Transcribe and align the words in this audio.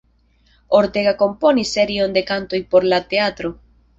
Ortega 0.77 1.13
komponis 1.19 1.75
serion 1.77 2.17
de 2.17 2.25
kantoj 2.31 2.63
por 2.75 2.91
la 2.95 3.03
teatro. 3.15 3.55